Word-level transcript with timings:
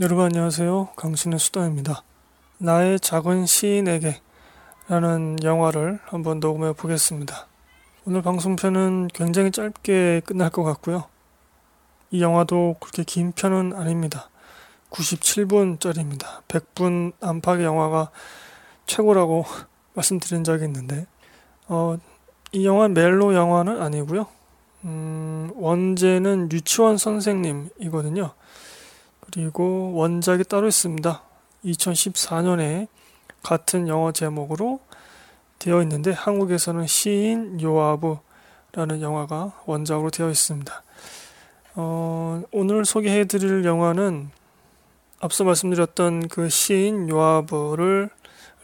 여러분 0.00 0.24
안녕하세요. 0.24 0.88
강신의 0.96 1.38
수다입니다. 1.38 2.02
나의 2.58 2.98
작은 2.98 3.46
시인에게 3.46 4.20
라는 4.88 5.36
영화를 5.44 6.00
한번 6.06 6.40
녹음해 6.40 6.72
보겠습니다. 6.72 7.46
오늘 8.04 8.20
방송편은 8.20 9.10
굉장히 9.14 9.52
짧게 9.52 10.22
끝날 10.26 10.50
것 10.50 10.64
같고요. 10.64 11.04
이 12.10 12.20
영화도 12.20 12.74
그렇게 12.80 13.04
긴 13.04 13.30
편은 13.30 13.72
아닙니다. 13.72 14.30
97분짜리입니다. 14.90 16.42
100분 16.48 17.12
안팎의 17.20 17.64
영화가 17.64 18.10
최고라고 18.86 19.44
말씀드린 19.94 20.42
적이 20.42 20.64
있는데 20.64 21.06
어, 21.68 21.96
이 22.50 22.66
영화 22.66 22.88
멜로 22.88 23.32
영화는 23.32 23.80
아니고요. 23.80 24.26
음, 24.86 25.52
원제는 25.54 26.50
유치원 26.50 26.96
선생님이거든요. 26.96 28.34
그리고 29.30 29.92
원작이 29.94 30.44
따로 30.44 30.68
있습니다. 30.68 31.22
2014년에 31.64 32.88
같은 33.42 33.88
영어 33.88 34.12
제목으로 34.12 34.80
되어 35.58 35.82
있는데 35.82 36.12
한국에서는 36.12 36.86
시인 36.86 37.60
요아브라는 37.60 39.00
영화가 39.00 39.52
원작으로 39.66 40.10
되어 40.10 40.30
있습니다. 40.30 40.82
어, 41.76 42.42
오늘 42.52 42.84
소개해 42.84 43.24
드릴 43.24 43.64
영화는 43.64 44.30
앞서 45.20 45.44
말씀드렸던 45.44 46.28
그 46.28 46.48
시인 46.48 47.08
요아브를 47.08 48.10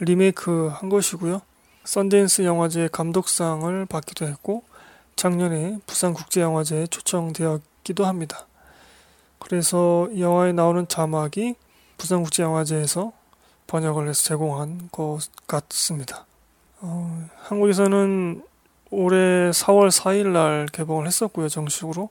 리메이크 0.01 0.71
한 0.73 0.89
것이고요. 0.89 1.41
썬댄스 1.85 2.43
영화제 2.43 2.89
감독상을 2.93 3.87
받기도 3.87 4.27
했고 4.27 4.63
작년에 5.17 5.79
부산국제영화제에 5.87 6.87
초청되었기도 6.87 8.05
합니다. 8.07 8.47
그래서 9.41 10.09
이 10.13 10.23
영화에 10.23 10.53
나오는 10.53 10.87
자막이 10.87 11.57
부산국제영화제에서 11.99 13.13
번역을 13.67 14.09
해서 14.09 14.23
제공한 14.23 14.89
것 14.93 15.19
같습니다. 15.47 16.27
어, 16.81 17.29
한국에서는 17.43 18.45
올해 18.91 19.51
4월 19.51 19.91
4일 19.91 20.29
날 20.29 20.67
개봉을 20.67 21.07
했었고요, 21.07 21.49
정식으로. 21.49 22.11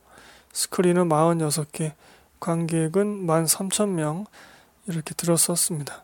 스크린은 0.53 1.07
46개, 1.09 1.93
관객은 2.39 3.25
13,000명 3.27 4.25
이렇게 4.87 5.13
들었었습니다. 5.13 6.03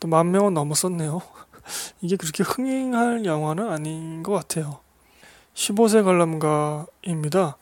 또 0.00 0.08
만 0.08 0.30
명은 0.30 0.54
넘었었네요. 0.54 1.22
이게 2.02 2.16
그렇게 2.16 2.42
흥행할 2.42 3.24
영화는 3.24 3.70
아닌 3.70 4.22
것 4.22 4.32
같아요. 4.32 4.80
15세 5.54 6.04
관람가입니다. 6.04 7.56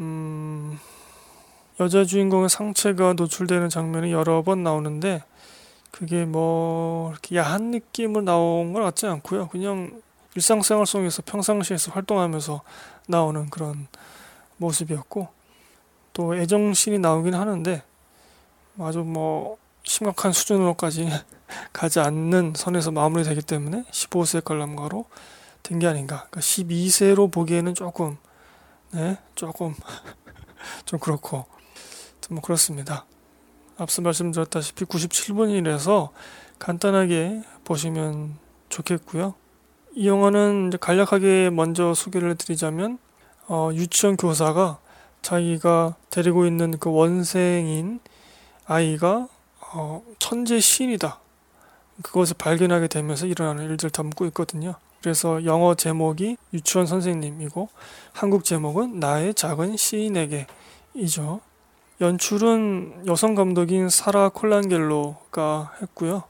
음, 0.00 0.78
여자 1.78 2.04
주인공의 2.04 2.48
상체가 2.48 3.12
노출되는 3.14 3.68
장면이 3.68 4.12
여러 4.12 4.42
번 4.42 4.62
나오는데 4.62 5.22
그게 5.90 6.24
뭐 6.24 7.10
이렇게 7.12 7.36
야한 7.36 7.70
느낌으로 7.70 8.22
나온 8.22 8.72
것 8.72 8.80
같지 8.80 9.06
않고요. 9.06 9.48
그냥 9.48 10.00
일상생활 10.34 10.86
속에서 10.86 11.22
평상시에서 11.24 11.92
활동하면서 11.92 12.62
나오는 13.08 13.48
그런 13.50 13.88
모습이었고 14.58 15.28
또 16.12 16.34
애정신이 16.34 16.98
나오긴 16.98 17.34
하는데 17.34 17.82
아주 18.78 19.00
뭐 19.00 19.58
심각한 19.84 20.32
수준으로까지 20.32 21.08
가지 21.72 22.00
않는 22.00 22.54
선에서 22.56 22.90
마무리되기 22.90 23.42
때문에 23.42 23.84
15세 23.90 24.44
관람가로 24.44 25.04
된 25.62 25.78
게 25.78 25.86
아닌가. 25.86 26.26
그러니까 26.30 26.40
12세로 26.40 27.30
보기에는 27.30 27.74
조금 27.74 28.16
네 28.92 29.18
조금 29.34 29.74
좀 30.86 30.98
그렇고 31.00 31.44
뭐 32.30 32.40
그렇습니다. 32.40 33.06
앞서 33.78 34.02
말씀드렸다시피 34.02 34.84
97분이라서 34.84 36.10
간단하게 36.58 37.42
보시면 37.64 38.36
좋겠고요. 38.68 39.34
이 39.94 40.08
영화는 40.08 40.72
간략하게 40.80 41.50
먼저 41.50 41.94
소개를 41.94 42.36
드리자면 42.36 42.98
어, 43.48 43.70
유치원 43.72 44.16
교사가 44.16 44.78
자기가 45.22 45.96
데리고 46.10 46.46
있는 46.46 46.78
그 46.78 46.90
원생인 46.90 48.00
아이가 48.66 49.28
어, 49.72 50.02
천재 50.18 50.60
시인이다. 50.60 51.20
그것을 52.02 52.36
발견하게 52.38 52.88
되면서 52.88 53.26
일어나는 53.26 53.64
일들 53.70 53.90
담고 53.90 54.26
있거든요. 54.26 54.74
그래서 55.00 55.44
영어 55.44 55.74
제목이 55.74 56.36
유치원 56.52 56.86
선생님이고 56.86 57.68
한국 58.12 58.44
제목은 58.44 58.98
나의 58.98 59.34
작은 59.34 59.76
시인에게이죠. 59.76 61.40
연출은 62.00 63.04
여성 63.06 63.34
감독인 63.34 63.88
사라 63.88 64.28
콜란겔로가 64.28 65.76
했고요. 65.80 66.24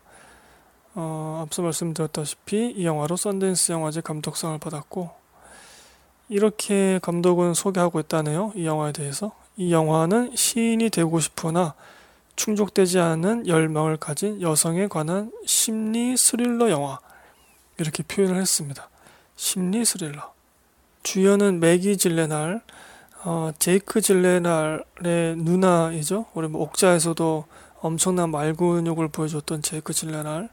어, 0.94 1.42
앞서 1.44 1.62
말씀드렸다시피 1.62 2.70
이 2.70 2.86
영화로 2.86 3.16
썬댄스 3.16 3.72
영화제 3.72 4.00
감독상을 4.00 4.56
받았고 4.58 5.10
이렇게 6.28 7.00
감독은 7.02 7.54
소개하고 7.54 7.98
있다네요. 8.00 8.52
이 8.54 8.64
영화에 8.64 8.92
대해서. 8.92 9.32
이 9.56 9.72
영화는 9.72 10.36
시인이 10.36 10.90
되고 10.90 11.18
싶으나 11.18 11.74
충족되지 12.36 13.00
않은 13.00 13.48
열망을 13.48 13.96
가진 13.96 14.40
여성에 14.40 14.86
관한 14.86 15.32
심리 15.46 16.16
스릴러 16.16 16.70
영화. 16.70 17.00
이렇게 17.78 18.04
표현을 18.04 18.36
했습니다. 18.36 18.88
심리 19.34 19.84
스릴러. 19.84 20.32
주연은 21.02 21.60
매기 21.60 21.96
질레날, 21.96 22.62
어, 23.28 23.50
제이크 23.58 24.00
질레날의 24.00 25.34
누나이죠. 25.36 26.26
우리 26.34 26.46
뭐 26.46 26.62
옥자에서도 26.62 27.44
엄청난 27.80 28.30
말근육을 28.30 29.08
보여줬던 29.08 29.62
제이크 29.62 29.92
질레날. 29.92 30.48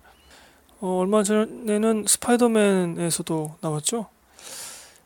어, 0.81 0.97
얼마 0.97 1.21
전에는 1.21 2.05
스파이더맨에서도 2.07 3.57
나왔죠. 3.61 4.07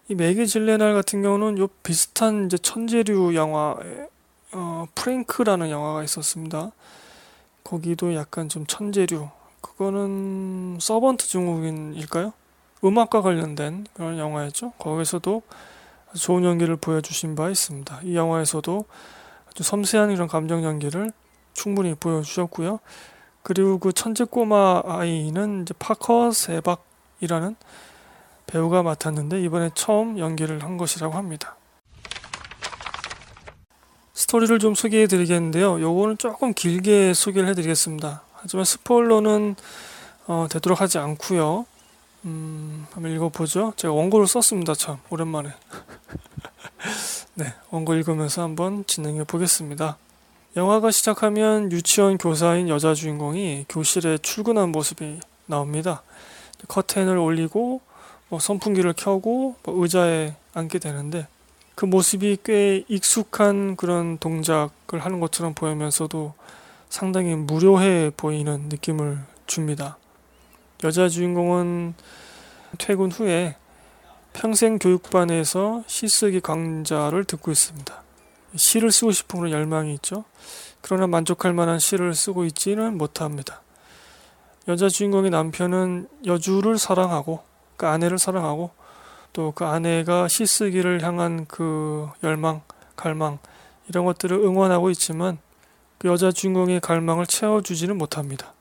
이 0.07 0.16
매기 0.16 0.47
질레날 0.47 0.94
같은 0.94 1.22
경우는 1.22 1.57
요 1.57 1.67
비슷한 1.83 2.45
이제 2.45 2.57
천재류 2.57 3.35
영화에 3.35 4.07
어, 4.53 4.85
프랭크라는 4.95 5.69
영화가 5.69 6.06
있었습니다. 6.06 6.72
거기도 7.66 8.16
약간 8.16 8.47
좀 8.47 8.66
천재류. 8.66 9.27
그거는 9.59 10.77
서번트 10.79 11.27
증후군일까요? 11.27 12.31
음악과 12.85 13.22
관련된 13.22 13.88
그런 13.94 14.17
영화였죠. 14.17 14.72
거기서도 14.77 15.41
좋은 16.17 16.44
연기를 16.44 16.75
보여주신 16.75 17.35
바 17.35 17.50
있습니다. 17.50 18.01
이 18.03 18.16
영화에서도 18.16 18.85
아주 19.50 19.63
섬세한 19.63 20.11
이런 20.11 20.28
감정 20.28 20.63
연기를 20.63 21.11
충분히 21.53 21.95
보여주셨고요. 21.95 22.79
그리고 23.44 23.79
그 23.79 23.94
천재 23.94 24.25
꼬마 24.25 24.81
아이는 24.85 25.61
이제 25.61 25.73
파커 25.79 26.31
세박이라는 26.31 27.56
배우가 28.45 28.83
맡았는데 28.83 29.41
이번에 29.41 29.69
처음 29.73 30.19
연기를 30.19 30.63
한 30.63 30.77
것이라고 30.77 31.16
합니다. 31.16 31.56
스토리를 34.13 34.59
좀 34.59 34.75
소개해 34.75 35.07
드리겠는데요. 35.07 35.79
요거는 35.79 36.17
조금 36.17 36.53
길게 36.53 37.13
소개를 37.13 37.47
해 37.47 37.53
드리겠습니다. 37.53 38.23
하지만 38.33 38.66
스포일러는 38.66 39.56
어, 40.27 40.47
되도록 40.50 40.81
하지 40.81 40.97
않고요. 40.97 41.66
음, 42.27 42.85
한번 42.91 43.13
읽어보죠. 43.13 43.73
제가 43.77 43.93
원고를 43.93 44.27
썼습니다. 44.27 44.75
참 44.75 44.97
오랜만에. 45.09 45.49
네, 47.35 47.53
원고 47.71 47.95
읽으면서 47.95 48.43
한번 48.43 48.85
진행해 48.85 49.23
보겠습니다. 49.23 49.97
영화가 50.57 50.91
시작하면 50.91 51.71
유치원 51.71 52.17
교사인 52.17 52.67
여자 52.67 52.93
주인공이 52.93 53.65
교실에 53.69 54.17
출근한 54.17 54.73
모습이 54.73 55.19
나옵니다. 55.45 56.03
커튼을 56.67 57.17
올리고 57.17 57.79
뭐 58.27 58.39
선풍기를 58.39 58.94
켜고 58.94 59.55
뭐 59.63 59.81
의자에 59.81 60.35
앉게 60.53 60.79
되는데 60.79 61.27
그 61.75 61.85
모습이 61.85 62.39
꽤 62.44 62.83
익숙한 62.89 63.77
그런 63.77 64.17
동작을 64.17 64.99
하는 64.99 65.21
것처럼 65.21 65.53
보이면서도 65.53 66.33
상당히 66.89 67.35
무료해 67.35 68.12
보이는 68.18 68.63
느낌을 68.68 69.19
줍니다. 69.45 69.97
여자 70.83 71.09
주인공은 71.09 71.95
퇴근 72.77 73.12
후에 73.12 73.56
평생 74.33 74.77
교육반에서 74.77 75.83
시쓰기 75.88 76.39
강좌를 76.39 77.25
듣고 77.25 77.51
있습니다. 77.51 78.03
시를 78.56 78.91
쓰고 78.91 79.12
싶은 79.12 79.39
그런 79.39 79.51
열망이 79.51 79.94
있죠. 79.95 80.24
그러나 80.81 81.07
만족할 81.07 81.53
만한 81.53 81.79
시를 81.79 82.13
쓰고 82.13 82.45
있지는 82.45 82.97
못합니다. 82.97 83.62
여자 84.68 84.88
주인공의 84.88 85.31
남편은 85.31 86.09
여주를 86.25 86.77
사랑하고 86.77 87.41
그 87.75 87.88
아내를 87.88 88.19
사랑하고 88.19 88.71
또 89.33 89.51
그 89.56 89.65
아내가 89.65 90.27
시 90.27 90.45
쓰기를 90.45 91.03
향한 91.03 91.45
그 91.47 92.07
열망, 92.24 92.62
갈망 92.95 93.39
이런 93.88 94.06
것들을 94.06 94.38
응원하고 94.38 94.89
있지만 94.91 95.39
그 95.97 96.07
여자 96.07 96.31
주인공의 96.31 96.81
갈망을 96.81 97.25
채워주지는 97.25 97.97
못합니다. 97.97 98.53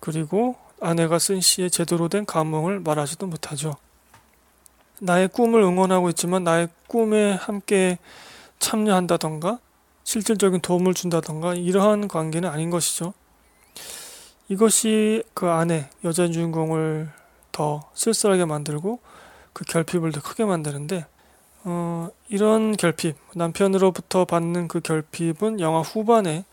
그리고 0.00 0.56
아내가 0.82 1.18
쓴 1.18 1.40
시에 1.40 1.68
제대로 1.68 2.08
된 2.08 2.26
감흥을 2.26 2.80
말하지도 2.80 3.26
못하죠. 3.26 3.76
나의 5.00 5.28
꿈을 5.28 5.62
응원하고 5.62 6.10
있지만 6.10 6.44
나의 6.44 6.68
꿈에 6.88 7.32
함께 7.32 7.98
참여한다던가 8.58 9.58
실질적인 10.04 10.60
도움을 10.60 10.94
준다던가 10.94 11.54
이러한 11.54 12.08
관계는 12.08 12.48
아닌 12.48 12.70
것이죠. 12.70 13.14
이것이 14.48 15.22
그 15.34 15.48
안에 15.48 15.88
여자 16.04 16.28
주인공을 16.28 17.10
더 17.52 17.88
쓸쓸하게 17.94 18.44
만들고 18.44 19.00
그 19.52 19.64
결핍을 19.64 20.12
더 20.12 20.20
크게 20.20 20.44
만드는데 20.44 21.06
어, 21.64 22.08
이런 22.28 22.76
결핍 22.76 23.16
남편으로부터 23.34 24.24
받는 24.24 24.68
그 24.68 24.80
결핍은 24.80 25.60
영화 25.60 25.80
후반에 25.80 26.44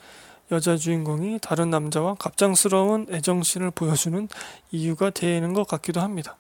여자 0.52 0.78
주인공이 0.78 1.40
다른 1.42 1.70
남자와 1.70 2.16
갑작스러운 2.16 3.08
애정신을 3.10 3.72
보여주는 3.72 4.28
이유가 4.72 5.10
되는 5.10 5.54
것 5.54 5.68
같기도 5.68 6.02
합니다. 6.02 6.38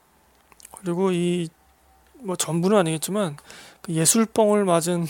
그리고 0.71 1.11
이 1.11 1.49
뭐 2.21 2.35
전부는 2.35 2.77
아니겠지만 2.77 3.37
그 3.81 3.93
예술뻥을 3.93 4.65
맞은 4.65 5.07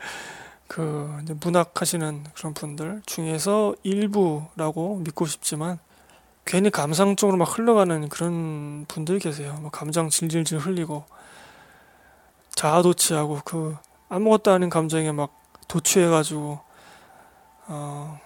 그 0.66 1.22
문학하시는 1.40 2.24
그런 2.34 2.54
분들 2.54 3.02
중에서 3.06 3.74
일부라고 3.82 4.96
믿고 5.04 5.26
싶지만 5.26 5.78
괜히 6.44 6.70
감상적으로 6.70 7.38
막 7.38 7.56
흘러가는 7.56 8.08
그런 8.08 8.84
분들이 8.86 9.18
계세요. 9.18 9.56
뭐 9.60 9.70
감정 9.70 10.10
질질질 10.10 10.58
흘리고 10.58 11.04
자아도취하고 12.54 13.40
그 13.44 13.76
아무것도 14.08 14.50
아닌 14.50 14.68
감정에 14.68 15.12
막 15.12 15.40
도취해가지고 15.68 16.60
어 17.66 18.18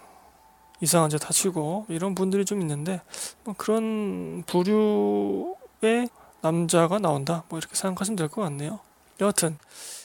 이상한 0.81 1.11
짓 1.11 1.27
하시고 1.27 1.87
이런 1.89 2.15
분들이 2.15 2.45
좀 2.45 2.61
있는데 2.61 3.01
뭐 3.45 3.55
그런 3.57 4.43
부류의 4.47 6.09
남자가 6.41 6.99
나온다 6.99 7.45
뭐 7.49 7.59
이렇게 7.59 7.75
생각하시면 7.75 8.17
될 8.17 8.29
것 8.29 8.43
같네요. 8.43 8.79
여하튼 9.21 9.59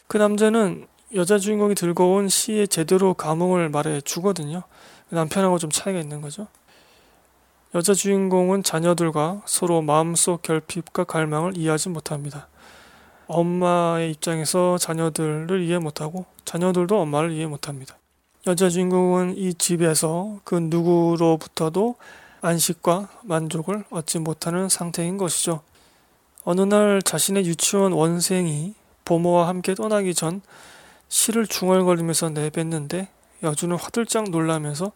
그 0.07 0.17
남자는 0.17 0.87
여자 1.15 1.37
주인공이 1.37 1.75
들고 1.75 2.15
온 2.15 2.27
시에 2.29 2.65
제대로 2.65 3.13
감흥을 3.13 3.69
말해 3.69 4.01
주거든요. 4.01 4.63
남편하고 5.09 5.59
좀 5.59 5.69
차이가 5.69 5.99
있는 5.99 6.21
거죠. 6.21 6.47
여자 7.75 7.93
주인공은 7.93 8.63
자녀들과 8.63 9.41
서로 9.45 9.81
마음속 9.81 10.41
결핍과 10.41 11.03
갈망을 11.03 11.57
이해하지 11.57 11.89
못합니다. 11.89 12.47
엄마의 13.27 14.11
입장에서 14.11 14.77
자녀들을 14.77 15.61
이해 15.61 15.77
못하고 15.77 16.25
자녀들도 16.45 16.99
엄마를 16.99 17.31
이해 17.31 17.45
못합니다. 17.45 17.95
여자 18.45 18.69
주인공은 18.69 19.37
이 19.37 19.53
집에서 19.53 20.39
그 20.43 20.55
누구로부터도 20.55 21.95
안식과 22.41 23.07
만족을 23.23 23.85
얻지 23.89 24.19
못하는 24.19 24.67
상태인 24.67 25.17
것이죠. 25.17 25.61
어느 26.43 26.59
날 26.59 27.01
자신의 27.01 27.45
유치원 27.45 27.93
원생이 27.93 28.75
보모와 29.05 29.47
함께 29.47 29.75
떠나기 29.75 30.13
전 30.13 30.41
시를 31.07 31.47
중얼거리면서 31.47 32.31
내뱉는데 32.31 33.07
여주는 33.43 33.77
화들짝 33.77 34.29
놀라면서 34.29 34.91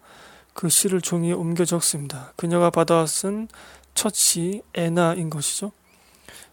그 0.53 0.67
시를 0.67 1.00
종이에 1.00 1.31
옮겨 1.31 1.63
적습니다. 1.63 2.33
그녀가 2.35 2.69
받아 2.69 3.05
쓴 3.05 3.47
첫 3.97 4.15
시 4.15 4.61
에나인 4.75 5.29
것이죠. 5.29 5.71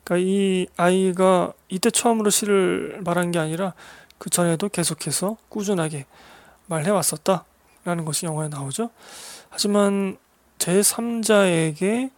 그러니까 0.05 0.29
이 0.31 0.67
아이가 0.77 1.53
이때 1.69 1.91
처음으로 1.91 2.31
시를 2.31 3.01
말한 3.05 3.33
게 3.33 3.39
아니라 3.39 3.75
그 4.19 4.31
전에도 4.31 4.69
계속해서 4.69 5.37
꾸준하게 5.49 6.07
말해왔었다 6.67 7.45
라는 7.85 8.05
것이 8.05 8.27
영화에 8.27 8.49
나오죠. 8.49 8.91
하지만 9.51 10.17
제3자에게 10.59 12.11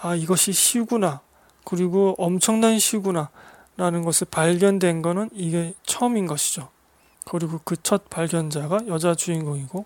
아 0.00 0.14
이것이 0.14 0.52
시구나 0.52 1.20
그리고 1.64 2.14
엄청난 2.18 2.78
시구나 2.78 3.30
라는 3.76 4.04
것을 4.04 4.26
발견된 4.30 5.02
것은 5.02 5.30
이게 5.32 5.74
처음인 5.84 6.26
것이죠. 6.26 6.68
그리고 7.24 7.60
그 7.64 7.76
첫 7.76 8.10
발견자가 8.10 8.80
여자 8.88 9.14
주인공이고 9.14 9.84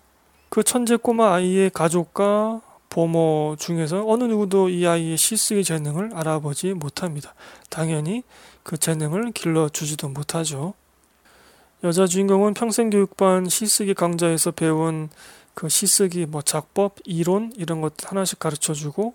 그 0.49 0.63
천재 0.63 0.95
꼬마 0.95 1.33
아이의 1.35 1.69
가족과 1.69 2.61
보모 2.89 3.55
중에서 3.59 4.05
어느 4.07 4.23
누구도 4.23 4.69
이 4.69 4.85
아이의 4.85 5.17
시쓰기 5.17 5.63
재능을 5.63 6.11
알아보지 6.15 6.73
못합니다. 6.73 7.33
당연히 7.69 8.23
그 8.63 8.77
재능을 8.77 9.31
길러주지도 9.31 10.09
못하죠. 10.09 10.73
여자 11.85 12.07
주인공은 12.07 12.55
평생 12.55 12.89
교육반 12.89 13.47
시쓰기 13.47 13.93
강좌에서 13.93 14.49
배운 14.49 15.07
그 15.53 15.69
시쓰기 15.69 16.25
뭐 16.25 16.41
작법, 16.41 16.95
이론 17.03 17.53
이런 17.57 17.79
것 17.79 17.93
하나씩 18.03 18.39
가르쳐 18.39 18.73
주고 18.73 19.13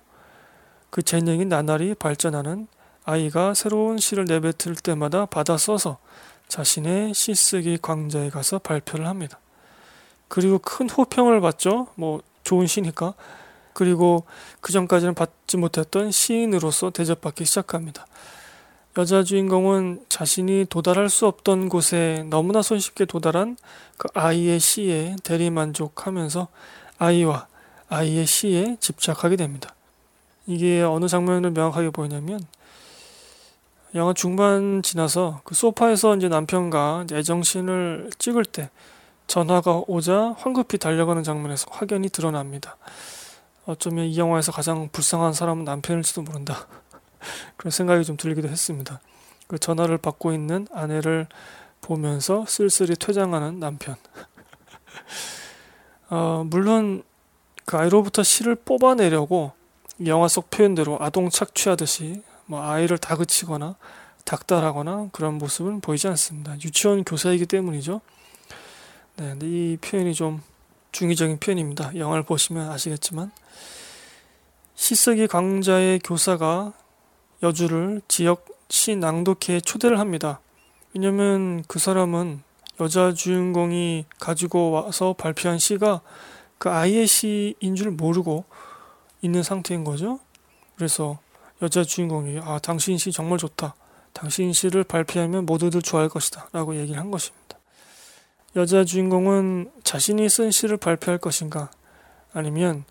그 0.88 1.02
재능이 1.02 1.46
나날이 1.46 1.96
발전하는 1.96 2.68
아이가 3.02 3.54
새로운 3.54 3.98
시를 3.98 4.24
내뱉을 4.26 4.76
때마다 4.84 5.26
받아 5.26 5.56
써서 5.56 5.98
자신의 6.46 7.12
시쓰기 7.12 7.78
강좌에 7.82 8.30
가서 8.30 8.60
발표를 8.60 9.08
합니다. 9.08 9.40
그리고 10.28 10.60
큰 10.60 10.88
호평을 10.88 11.40
받죠. 11.40 11.88
뭐 11.96 12.22
좋은 12.44 12.68
시니까. 12.68 13.14
그리고 13.72 14.26
그 14.60 14.70
전까지는 14.70 15.14
받지 15.14 15.56
못했던 15.56 16.12
시인으로서 16.12 16.90
대접받기 16.90 17.46
시작합니다. 17.46 18.06
여자 18.98 19.22
주인공은 19.22 20.04
자신이 20.08 20.66
도달할 20.68 21.08
수 21.08 21.28
없던 21.28 21.68
곳에 21.68 22.24
너무나 22.28 22.60
손쉽게 22.60 23.04
도달한 23.04 23.56
그 23.96 24.08
아이의 24.14 24.58
시에 24.58 25.14
대리만족하면서 25.22 26.48
아이와 26.98 27.46
아이의 27.88 28.26
시에 28.26 28.76
집착하게 28.80 29.36
됩니다. 29.36 29.74
이게 30.46 30.82
어느 30.82 31.06
장면을 31.06 31.52
명확하게 31.52 31.90
보이냐면 31.90 32.40
영화 33.94 34.12
중반 34.12 34.82
지나서 34.82 35.40
그 35.44 35.54
소파에서 35.54 36.16
이제 36.16 36.28
남편과 36.28 37.06
애정신을 37.12 38.10
찍을 38.18 38.44
때 38.44 38.70
전화가 39.28 39.84
오자 39.86 40.34
황급히 40.38 40.78
달려가는 40.78 41.22
장면에서 41.22 41.66
확연히 41.70 42.08
드러납니다. 42.08 42.76
어쩌면 43.66 44.06
이 44.06 44.18
영화에서 44.18 44.50
가장 44.50 44.88
불쌍한 44.90 45.32
사람은 45.32 45.64
남편일지도 45.64 46.22
모른다. 46.22 46.66
그런 47.56 47.70
생각이 47.70 48.04
좀 48.04 48.16
들기도 48.16 48.48
했습니다. 48.48 49.00
그 49.46 49.58
전화를 49.58 49.98
받고 49.98 50.32
있는 50.32 50.66
아내를 50.72 51.26
보면서 51.80 52.44
쓸쓸히 52.46 52.94
퇴장하는 52.94 53.58
남편. 53.58 53.96
어, 56.10 56.44
물론 56.46 57.02
그 57.64 57.76
아이로부터 57.76 58.22
씨를 58.22 58.56
뽑아내려고 58.56 59.52
영화 60.06 60.28
속 60.28 60.50
표현대로 60.50 60.98
아동 61.00 61.30
착취하듯이 61.30 62.22
뭐 62.46 62.62
아이를 62.62 62.98
다그치거나 62.98 63.76
닥달하거나 64.24 65.08
그런 65.12 65.34
모습은 65.34 65.80
보이지 65.80 66.08
않습니다. 66.08 66.54
유치원 66.64 67.04
교사이기 67.04 67.46
때문이죠. 67.46 68.00
네, 69.16 69.30
근데 69.30 69.46
이 69.46 69.76
표현이 69.80 70.14
좀 70.14 70.42
중의적인 70.92 71.38
표현입니다. 71.38 71.94
영화를 71.96 72.22
보시면 72.22 72.70
아시겠지만 72.70 73.30
시쓰기 74.74 75.26
강좌의 75.26 76.00
교사가 76.00 76.72
여주를 77.42 78.02
지역 78.08 78.46
시 78.68 78.94
낭독회에 78.96 79.60
초대를 79.60 79.98
합니다. 79.98 80.40
왜냐면 80.94 81.64
그 81.66 81.78
사람은 81.78 82.42
여자 82.80 83.12
주인공이 83.12 84.06
가지고 84.18 84.70
와서 84.70 85.12
발표한 85.12 85.58
시가 85.58 86.00
그 86.58 86.70
아이의 86.70 87.06
시인 87.06 87.74
줄 87.74 87.90
모르고 87.90 88.44
있는 89.22 89.42
상태인 89.42 89.84
거죠. 89.84 90.20
그래서 90.76 91.18
여자 91.62 91.84
주인공이 91.84 92.40
아 92.42 92.58
당신 92.58 92.96
시 92.96 93.12
정말 93.12 93.38
좋다. 93.38 93.74
당신 94.12 94.52
시를 94.52 94.84
발표하면 94.84 95.46
모두들 95.46 95.82
좋아할 95.82 96.08
것이다. 96.08 96.48
라고 96.52 96.76
얘기를 96.76 96.98
한 97.00 97.10
것입니다. 97.10 97.58
여자 98.56 98.84
주인공은 98.84 99.70
자신이 99.84 100.28
쓴 100.28 100.50
시를 100.50 100.76
발표할 100.76 101.18
것인가 101.18 101.70
아니면 102.32 102.84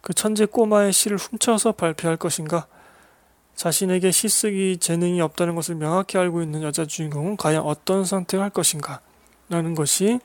그 0.00 0.14
천재 0.14 0.46
꼬마의 0.46 0.92
시를 0.92 1.16
훔쳐서 1.16 1.72
발표할 1.72 2.16
것인가 2.16 2.66
자신에게 3.56 4.10
시쓰기 4.10 4.76
재능이 4.76 5.20
없다는 5.22 5.54
것을 5.54 5.74
명확히 5.74 6.18
알고 6.18 6.42
있는 6.42 6.62
여자 6.62 6.84
주인공은 6.84 7.36
과연 7.38 7.62
어떤 7.62 8.04
선택을 8.04 8.44
할 8.44 8.50
것인가 8.50 9.00
라는 9.48 9.74
것이 9.74 10.20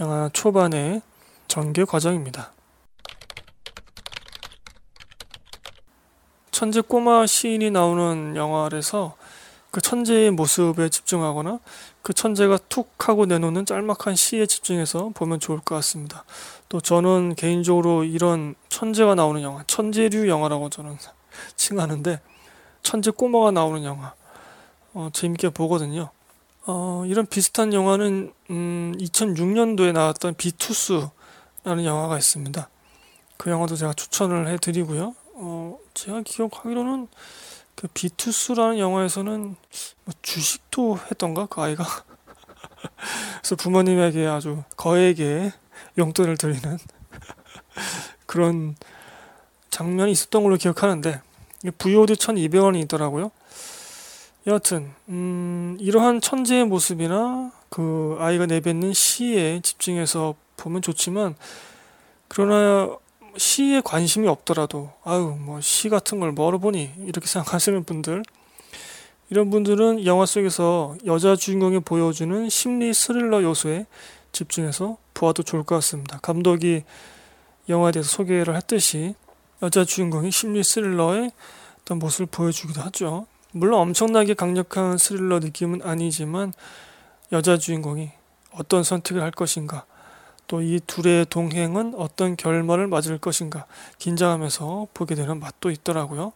영화 0.00 0.30
초반의 0.32 1.02
전개 1.48 1.84
과정입니다. 1.84 2.52
천재 6.52 6.80
꼬마 6.80 7.26
시인이 7.26 7.70
나오는 7.70 8.34
영화에서 8.36 9.16
그 9.70 9.80
천재의 9.80 10.30
모습에 10.30 10.88
집중하거나 10.88 11.60
그 12.02 12.12
천재가 12.12 12.58
툭 12.68 13.08
하고 13.08 13.26
내놓는 13.26 13.66
짤막한 13.66 14.16
시에 14.16 14.46
집중해서 14.46 15.10
보면 15.14 15.40
좋을 15.40 15.60
것 15.60 15.74
같습니다. 15.76 16.24
또 16.68 16.80
저는 16.80 17.34
개인적으로 17.34 18.04
이런 18.04 18.54
천재가 18.68 19.14
나오는 19.14 19.42
영화, 19.42 19.62
천재류 19.66 20.28
영화라고 20.28 20.70
저는 20.70 20.96
칭하는데 21.56 22.20
천재 22.82 23.10
꼬마가 23.10 23.50
나오는 23.50 23.84
영화 23.84 24.14
어, 24.94 25.10
재밌게 25.12 25.50
보거든요. 25.50 26.10
어, 26.66 27.04
이런 27.06 27.26
비슷한 27.26 27.72
영화는 27.72 28.32
음, 28.50 28.94
2006년도에 28.98 29.92
나왔던 29.92 30.34
비투스라는 30.34 31.84
영화가 31.84 32.18
있습니다. 32.18 32.68
그 33.36 33.50
영화도 33.50 33.76
제가 33.76 33.92
추천을 33.92 34.48
해드리고요. 34.48 35.14
어, 35.34 35.78
제가 35.94 36.22
기억하기로는 36.22 37.08
그 37.74 37.86
비투스라는 37.94 38.78
영화에서는 38.78 39.56
뭐 40.04 40.14
주식도 40.20 40.98
했던가 41.10 41.46
그 41.46 41.60
아이가 41.60 41.84
그래서 43.38 43.54
부모님에게 43.56 44.26
아주 44.26 44.64
거액의 44.76 45.52
용돈을 45.96 46.36
드리는 46.36 46.78
그런 48.26 48.74
장면이 49.70 50.10
있었던 50.10 50.42
걸로 50.42 50.56
기억하는데 50.56 51.22
VOD 51.78 52.14
1200원이 52.14 52.82
있더라고요. 52.84 53.30
여하튼 54.46 54.90
음, 55.08 55.76
이러한 55.80 56.20
천재의 56.20 56.64
모습이나 56.64 57.52
그 57.68 58.16
아이가 58.20 58.46
내뱉는 58.46 58.92
시에 58.92 59.60
집중해서 59.60 60.34
보면 60.56 60.80
좋지만 60.82 61.34
그러나 62.28 62.96
시에 63.36 63.80
관심이 63.82 64.26
없더라도 64.28 64.90
아유 65.04 65.36
뭐 65.38 65.60
시 65.60 65.88
같은 65.88 66.18
걸 66.20 66.32
뭐로 66.32 66.58
보니 66.58 66.90
이렇게 67.04 67.26
생각하시는 67.26 67.84
분들 67.84 68.22
이런 69.30 69.50
분들은 69.50 70.06
영화 70.06 70.24
속에서 70.24 70.96
여자 71.04 71.36
주인공이 71.36 71.80
보여주는 71.80 72.48
심리 72.48 72.94
스릴러 72.94 73.42
요소에 73.42 73.86
집중해서 74.32 74.96
보아도 75.12 75.42
좋을 75.42 75.64
것 75.64 75.74
같습니다. 75.76 76.18
감독이 76.22 76.84
영화에 77.68 77.92
대해서 77.92 78.08
소개를 78.08 78.56
했듯이 78.56 79.14
여자 79.62 79.84
주인공이 79.84 80.30
심리 80.30 80.62
스릴러의 80.62 81.32
어떤 81.80 81.98
모습을 81.98 82.26
보여주기도 82.26 82.80
하죠. 82.82 83.26
물론 83.52 83.80
엄청나게 83.80 84.34
강력한 84.34 84.98
스릴러 84.98 85.40
느낌은 85.40 85.82
아니지만 85.82 86.52
여자 87.32 87.56
주인공이 87.56 88.10
어떤 88.52 88.82
선택을 88.82 89.22
할 89.22 89.30
것인가 89.30 89.84
또 90.48 90.62
이 90.62 90.80
둘의 90.86 91.26
동행은 91.26 91.94
어떤 91.96 92.36
결말을 92.36 92.88
맞을 92.88 93.18
것인가 93.18 93.66
긴장하면서 93.98 94.88
보게 94.94 95.14
되는 95.14 95.38
맛도 95.38 95.70
있더라고요. 95.70 96.32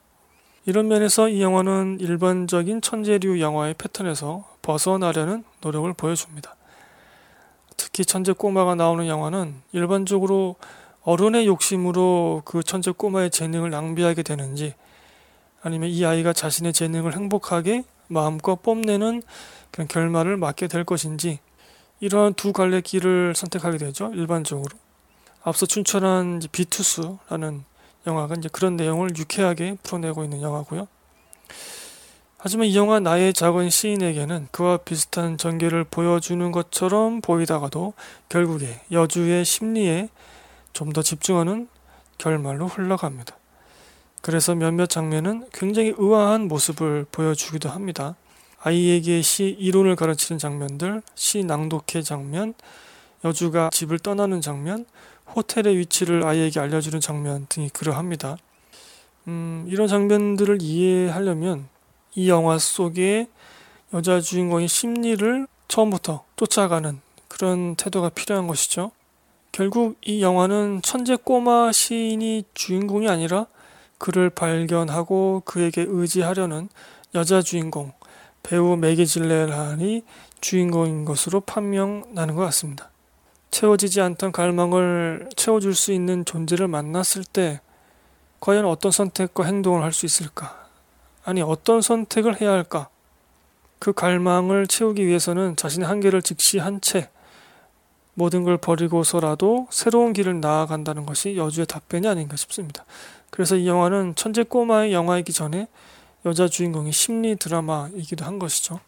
이런 0.66 0.86
면에서 0.86 1.28
이 1.28 1.42
영화는 1.42 1.98
일반적인 1.98 2.82
천재류 2.82 3.40
영화의 3.40 3.74
패턴에서 3.74 4.44
벗어나려는 4.60 5.44
노력을 5.60 5.90
보여줍니다. 5.94 6.54
특히 7.76 8.04
천재 8.04 8.32
꼬마가 8.32 8.74
나오는 8.74 9.08
영화는 9.08 9.54
일반적으로 9.72 10.56
어른의 11.04 11.46
욕심으로 11.46 12.42
그 12.44 12.62
천재 12.62 12.90
꼬마의 12.90 13.30
재능을 13.30 13.70
낭비하게 13.70 14.22
되는지 14.22 14.74
아니면 15.62 15.90
이 15.90 16.04
아이가 16.04 16.32
자신의 16.32 16.72
재능을 16.72 17.14
행복하게 17.14 17.84
마음껏 18.08 18.62
뽐내는 18.62 19.22
그런 19.70 19.88
결말을 19.88 20.36
맞게 20.36 20.68
될 20.68 20.84
것인지 20.84 21.40
이러한 22.00 22.34
두 22.34 22.52
갈래 22.52 22.80
길을 22.80 23.34
선택하게 23.34 23.78
되죠 23.78 24.10
일반적으로 24.14 24.76
앞서 25.42 25.66
춘천한 25.66 26.40
비투스라는 26.52 27.64
영화가 28.06 28.36
이제 28.36 28.48
그런 28.50 28.76
내용을 28.76 29.16
유쾌하게 29.16 29.76
풀어내고 29.82 30.24
있는 30.24 30.42
영화고요. 30.42 30.88
하지만 32.38 32.66
이 32.66 32.76
영화 32.76 32.98
나의 32.98 33.32
작은 33.32 33.70
시인에게는 33.70 34.48
그와 34.50 34.78
비슷한 34.78 35.38
전개를 35.38 35.84
보여주는 35.84 36.50
것처럼 36.50 37.20
보이다가도 37.20 37.94
결국에 38.28 38.80
여주의 38.90 39.44
심리에 39.44 40.08
좀 40.72 40.92
더 40.92 41.02
집중하는 41.02 41.68
결말로 42.18 42.66
흘러갑니다. 42.66 43.36
그래서 44.20 44.54
몇몇 44.54 44.86
장면은 44.86 45.48
굉장히 45.52 45.92
의아한 45.96 46.48
모습을 46.48 47.06
보여주기도 47.10 47.68
합니다. 47.68 48.14
아이에게 48.60 49.22
시 49.22 49.46
이론을 49.58 49.96
가르치는 49.96 50.38
장면들, 50.38 51.02
시 51.16 51.42
낭독회 51.42 52.02
장면, 52.02 52.54
여주가 53.24 53.70
집을 53.72 53.98
떠나는 53.98 54.40
장면, 54.40 54.86
호텔의 55.34 55.76
위치를 55.78 56.24
아이에게 56.24 56.60
알려주는 56.60 57.00
장면 57.00 57.46
등이 57.48 57.70
그러합니다. 57.70 58.36
음, 59.26 59.66
이런 59.68 59.88
장면들을 59.88 60.58
이해하려면 60.62 61.68
이 62.14 62.28
영화 62.28 62.58
속에 62.58 63.28
여자 63.94 64.20
주인공의 64.20 64.68
심리를 64.68 65.46
처음부터 65.68 66.24
쫓아가는 66.36 67.00
그런 67.28 67.74
태도가 67.76 68.10
필요한 68.10 68.46
것이죠. 68.46 68.92
결국 69.52 69.98
이 70.00 70.22
영화는 70.22 70.80
천재 70.82 71.14
꼬마 71.14 71.72
시인이 71.72 72.44
주인공이 72.54 73.06
아니라 73.08 73.46
그를 73.98 74.30
발견하고 74.30 75.42
그에게 75.44 75.84
의지하려는 75.86 76.70
여자 77.14 77.42
주인공, 77.42 77.92
배우 78.42 78.76
매기 78.76 79.06
질레란이 79.06 80.04
주인공인 80.40 81.04
것으로 81.04 81.40
판명나는 81.40 82.34
것 82.34 82.42
같습니다. 82.46 82.90
채워지지 83.50 84.00
않던 84.00 84.32
갈망을 84.32 85.28
채워줄 85.36 85.74
수 85.74 85.92
있는 85.92 86.24
존재를 86.24 86.66
만났을 86.66 87.22
때 87.22 87.60
과연 88.40 88.64
어떤 88.64 88.90
선택과 88.90 89.44
행동을 89.44 89.82
할 89.82 89.92
수 89.92 90.06
있을까? 90.06 90.66
아니, 91.24 91.42
어떤 91.42 91.82
선택을 91.82 92.40
해야 92.40 92.50
할까? 92.52 92.88
그 93.78 93.92
갈망을 93.92 94.66
채우기 94.66 95.06
위해서는 95.06 95.56
자신의 95.56 95.86
한계를 95.86 96.22
직시한 96.22 96.80
채 96.80 97.10
모든 98.14 98.44
걸 98.44 98.58
버리고서라도 98.58 99.68
새로운 99.70 100.12
길을 100.12 100.40
나아간다는 100.40 101.06
것이 101.06 101.36
여주의 101.36 101.66
답변이 101.66 102.06
아닌가 102.06 102.36
싶습니다. 102.36 102.84
그래서 103.30 103.56
이 103.56 103.66
영화는 103.66 104.14
천재 104.14 104.42
꼬마의 104.42 104.92
영화이기 104.92 105.32
전에 105.32 105.68
여자 106.26 106.46
주인공의 106.46 106.92
심리 106.92 107.36
드라마이기도 107.36 108.24
한 108.24 108.38
것이죠. 108.38 108.80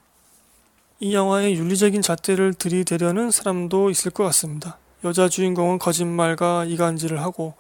이 1.00 1.14
영화의 1.14 1.54
윤리적인 1.56 2.02
잣대를 2.02 2.54
들이대려는 2.54 3.30
사람도 3.30 3.90
있을 3.90 4.10
것 4.10 4.24
같습니다. 4.24 4.78
여자 5.02 5.28
주인공은 5.28 5.78
거짓말과 5.78 6.66
이간질을 6.66 7.20
하고 7.20 7.54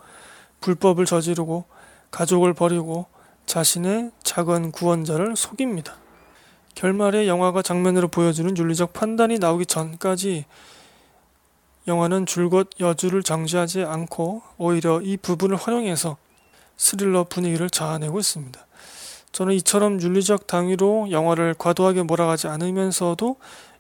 불법을 0.60 1.04
저지르고 1.04 1.64
가족을 2.10 2.54
버리고 2.54 3.06
자신의 3.46 4.12
작은 4.22 4.70
구원자를 4.72 5.36
속입니다. 5.36 5.96
결말에 6.74 7.26
영화가 7.26 7.62
장면으로 7.62 8.08
보여주는 8.08 8.56
윤리적 8.56 8.92
판단이 8.92 9.38
나오기 9.38 9.66
전까지 9.66 10.44
영화는 11.86 12.26
줄곧 12.26 12.70
여주를 12.80 13.22
정지하지 13.22 13.82
않고 13.82 14.42
오히려 14.56 15.00
이 15.02 15.16
부분을 15.16 15.56
활용해서 15.56 16.16
스릴러 16.76 17.24
분위기를 17.24 17.70
자아내고 17.70 18.18
있습니다. 18.18 18.66
저는 19.32 19.54
이처럼 19.54 20.00
윤리적 20.00 20.46
당위로 20.46 21.10
영화를 21.10 21.54
과도하게 21.58 22.04
몰아가지 22.04 22.46
않으면서도 22.48 23.36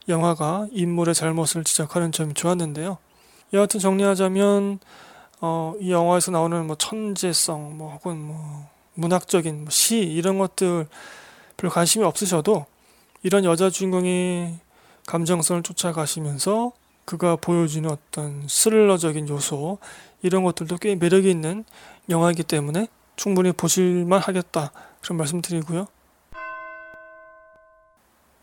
영화가 0.08 0.66
인물의 0.72 1.14
잘못을 1.14 1.64
지적하는 1.64 2.12
점이 2.12 2.34
좋았는데요. 2.34 2.98
여하튼 3.52 3.80
정리하자면 3.80 4.80
어, 5.40 5.74
이 5.80 5.92
영화에서 5.92 6.30
나오는 6.30 6.66
뭐 6.66 6.76
천재성, 6.76 7.78
뭐 7.78 7.92
혹은 7.92 8.18
뭐 8.18 8.68
문학적인 8.94 9.62
뭐시 9.62 9.98
이런 9.98 10.38
것들 10.38 10.86
별 11.56 11.70
관심이 11.70 12.04
없으셔도 12.04 12.66
이런 13.22 13.44
여자 13.44 13.70
주인공이 13.70 14.58
감정성을 15.06 15.62
쫓아가시면서 15.62 16.72
그가 17.04 17.36
보여주는 17.36 17.88
어떤 17.90 18.46
스릴러적인 18.48 19.28
요소 19.28 19.78
이런 20.22 20.42
것들도 20.44 20.78
꽤 20.78 20.94
매력이 20.94 21.30
있는 21.30 21.64
영화이기 22.08 22.44
때문에 22.44 22.88
충분히 23.16 23.52
보실만 23.52 24.20
하겠다 24.20 24.72
그런 25.00 25.18
말씀드리고요. 25.18 25.86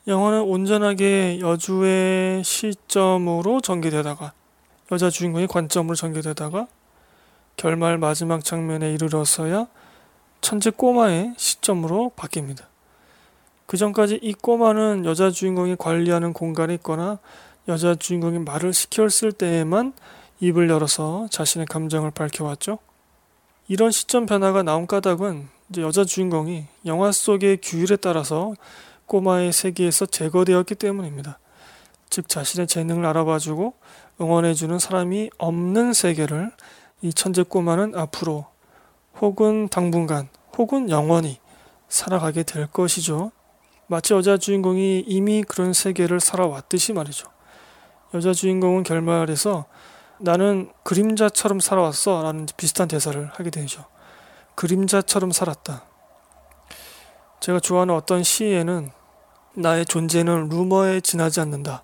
영화는 0.07 0.41
온전하게 0.41 1.39
여주의 1.41 2.43
시점으로 2.43 3.61
전개되다가 3.61 4.33
여자 4.91 5.09
주인공의 5.09 5.47
관점으로 5.47 5.95
전개되다가 5.95 6.67
결말 7.55 7.97
마지막 7.97 8.43
장면에 8.43 8.93
이르러서야 8.93 9.67
천재 10.41 10.71
꼬마의 10.71 11.33
시점으로 11.37 12.11
바뀝니다. 12.15 12.63
그 13.67 13.77
전까지 13.77 14.19
이 14.21 14.33
꼬마는 14.33 15.05
여자 15.05 15.29
주인공이 15.29 15.75
관리하는 15.77 16.33
공간에 16.33 16.73
있거나 16.73 17.19
여자 17.67 17.93
주인공이 17.93 18.39
말을 18.39 18.73
시켰을 18.73 19.33
때에만 19.33 19.93
입을 20.39 20.69
열어서 20.69 21.27
자신의 21.29 21.67
감정을 21.67 22.11
밝혀왔죠. 22.11 22.79
이런 23.67 23.91
시점 23.91 24.25
변화가 24.25 24.63
나온 24.63 24.87
까닭은 24.87 25.47
여자 25.77 26.03
주인공이 26.03 26.65
영화 26.85 27.11
속의 27.11 27.59
규율에 27.61 27.95
따라서 27.97 28.53
꼬마의 29.05 29.53
세계에서 29.53 30.07
제거되었기 30.07 30.75
때문입니다. 30.75 31.39
즉 32.09 32.27
자신의 32.27 32.67
재능을 32.67 33.05
알아봐주고 33.05 33.73
응원해주는 34.19 34.79
사람이 34.79 35.29
없는 35.37 35.93
세계를 35.93 36.51
이 37.01 37.13
천재 37.13 37.43
꼬마는 37.43 37.95
앞으로 37.95 38.47
혹은 39.19 39.69
당분간 39.69 40.29
혹은 40.57 40.89
영원히 40.89 41.39
살아가게 41.87 42.43
될 42.43 42.67
것이죠. 42.67 43.31
마치 43.87 44.13
여자 44.13 44.37
주인공이 44.37 45.01
이미 45.07 45.43
그런 45.43 45.73
세계를 45.73 46.19
살아왔듯이 46.19 46.93
말이죠. 46.93 47.27
여자 48.13 48.33
주인공은 48.33 48.83
결말에서 48.83 49.65
나는 50.19 50.71
그림자처럼 50.83 51.59
살아왔어 51.59 52.21
라는 52.23 52.45
비슷한 52.57 52.87
대사를 52.87 53.29
하게 53.33 53.49
되죠. 53.49 53.85
그림자처럼 54.55 55.31
살았다. 55.31 55.83
제가 57.39 57.59
좋아하는 57.59 57.95
어떤 57.95 58.21
시에는 58.23 58.91
나의 59.55 59.85
존재는 59.85 60.49
루머에 60.49 61.01
지나지 61.01 61.39
않는다. 61.39 61.83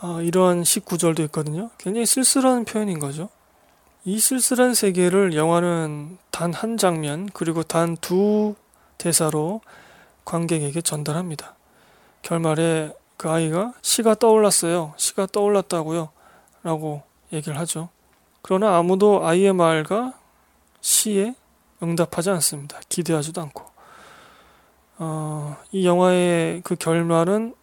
어, 0.00 0.20
이러한 0.22 0.64
시 0.64 0.80
구절도 0.80 1.22
있거든요. 1.24 1.70
굉장히 1.78 2.06
쓸쓸한 2.06 2.64
표현인 2.64 2.98
거죠. 2.98 3.28
이 4.04 4.18
쓸쓸한 4.18 4.74
세계를 4.74 5.34
영화는 5.34 6.18
단 6.30 6.52
한 6.52 6.76
장면 6.76 7.28
그리고 7.32 7.62
단 7.62 7.96
두 8.00 8.54
대사로 8.98 9.60
관객에게 10.24 10.80
전달합니다. 10.80 11.54
결말에 12.22 12.92
그 13.16 13.30
아이가 13.30 13.72
시가 13.82 14.14
떠올랐어요. 14.14 14.94
시가 14.96 15.26
떠올랐다고요. 15.26 16.10
라고 16.62 17.02
얘기를 17.32 17.58
하죠. 17.58 17.88
그러나 18.42 18.76
아무도 18.76 19.26
아이의 19.26 19.52
말과 19.52 20.14
시에 20.80 21.34
응답하지 21.82 22.30
않습니다. 22.30 22.78
기대하지도 22.88 23.40
않고. 23.42 23.64
어, 24.98 25.56
이 25.72 25.86
영화의 25.86 26.62
그 26.62 26.76
결말은 26.76 27.54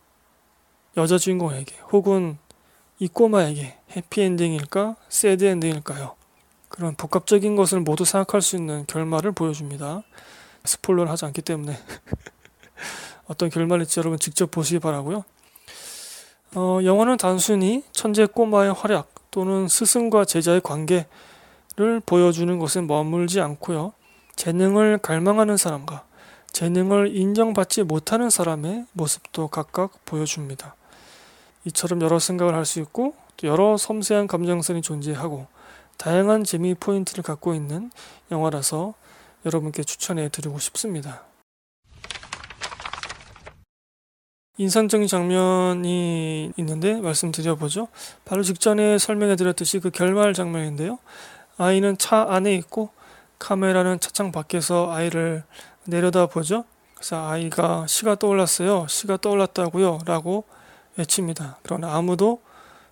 여자 0.98 1.18
주인공에게 1.18 1.76
혹은 1.92 2.38
이 3.00 3.08
꼬마에게 3.08 3.78
해피엔딩일까 3.96 4.96
새드엔딩일까요? 5.10 6.16
그런 6.70 6.96
복합적인 6.96 7.56
것을 7.56 7.80
모두 7.80 8.06
생각할 8.06 8.42
수 8.42 8.56
있는 8.56 8.86
결말을 8.88 9.32
보여줍니다. 9.32 10.04
스포일러를 10.66 11.12
하지 11.12 11.26
않기 11.26 11.42
때문에 11.42 11.78
어떤 13.26 13.50
결말일지 13.50 14.00
여러분 14.00 14.20
직접 14.20 14.50
보시기 14.52 14.80
바라고요. 14.80 15.24
어, 16.56 16.80
영화는 16.84 17.18
단순히 17.18 17.84
천재 17.92 18.28
꼬마의 18.28 18.74
활약 18.74 19.10
또는 19.32 19.68
스승과 19.68 20.26
제자의 20.26 20.62
관계를 20.62 22.00
보여주는 22.06 22.60
것에 22.60 22.82
머물지 22.82 23.42
않고요. 23.42 23.94
재능을 24.36 25.00
갈망하는 25.00 25.58
사람과 25.58 26.04
재능을 26.52 27.16
인정받지 27.16 27.84
못하는 27.84 28.30
사람의 28.30 28.86
모습도 28.94 29.48
각각 29.48 30.06
보여줍니다. 30.06 30.76
이처럼 31.66 32.02
여러 32.02 32.20
생각을 32.20 32.54
할 32.54 32.66
수 32.66 32.80
있고 32.80 33.16
또 33.38 33.48
여러 33.48 33.78
섬세한 33.78 34.28
감정선이 34.28 34.84
존재하고 34.84 35.48
다양한 35.98 36.44
재미 36.44 36.76
포인트를 36.76 37.24
갖고 37.24 37.56
있는 37.56 37.90
영화라서 38.32 38.94
여러분께 39.46 39.84
추천해 39.84 40.30
드리고 40.30 40.60
싶습니다. 40.60 41.24
인상적인 44.58 45.08
장면이 45.08 46.54
있는데 46.58 47.02
말씀드려보죠. 47.02 47.88
바로 48.24 48.44
직전에 48.44 48.98
설명해 49.00 49.36
드렸듯이 49.36 49.80
그 49.80 49.90
결말 49.90 50.34
장면인데요. 50.34 51.00
아이는 51.58 51.98
차 51.98 52.28
안에 52.30 52.54
있고 52.56 52.90
카메라는 53.40 54.00
차창 54.00 54.32
밖에서 54.32 54.92
아이를 54.92 55.44
내려다 55.86 56.28
보죠. 56.28 56.66
그래서 56.94 57.28
아이가 57.28 57.86
시가 57.88 58.16
떠올랐어요. 58.16 58.86
시가 58.88 59.18
떠올랐다고요. 59.18 60.00
라고 60.06 60.46
외칩니다. 60.98 61.58
그러나 61.64 61.96
아무도 61.96 62.42